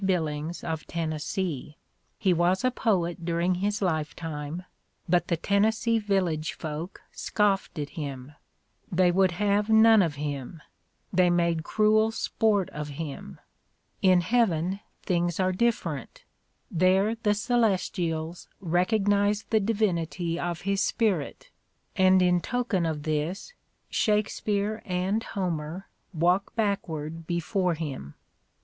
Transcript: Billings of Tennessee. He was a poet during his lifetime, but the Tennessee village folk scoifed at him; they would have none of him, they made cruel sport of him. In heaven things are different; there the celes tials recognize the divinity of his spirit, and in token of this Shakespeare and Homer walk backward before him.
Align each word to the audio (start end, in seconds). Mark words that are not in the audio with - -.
Billings 0.03 0.63
of 0.63 0.87
Tennessee. 0.87 1.77
He 2.17 2.33
was 2.33 2.65
a 2.65 2.71
poet 2.71 3.23
during 3.23 3.53
his 3.61 3.83
lifetime, 3.83 4.63
but 5.07 5.27
the 5.27 5.37
Tennessee 5.37 5.99
village 5.99 6.53
folk 6.53 7.01
scoifed 7.13 7.77
at 7.79 7.89
him; 7.91 8.31
they 8.91 9.11
would 9.11 9.33
have 9.33 9.69
none 9.69 10.01
of 10.01 10.15
him, 10.15 10.59
they 11.13 11.29
made 11.29 11.63
cruel 11.63 12.09
sport 12.09 12.67
of 12.71 12.87
him. 12.97 13.39
In 14.01 14.21
heaven 14.21 14.79
things 15.03 15.39
are 15.39 15.51
different; 15.51 16.23
there 16.71 17.13
the 17.13 17.35
celes 17.35 17.87
tials 17.91 18.47
recognize 18.59 19.43
the 19.51 19.59
divinity 19.59 20.39
of 20.39 20.61
his 20.61 20.81
spirit, 20.81 21.51
and 21.95 22.23
in 22.23 22.41
token 22.41 22.87
of 22.87 23.03
this 23.03 23.53
Shakespeare 23.91 24.81
and 24.83 25.21
Homer 25.21 25.89
walk 26.11 26.55
backward 26.55 27.27
before 27.27 27.75
him. 27.75 28.15